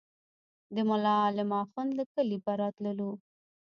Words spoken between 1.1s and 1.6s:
عالم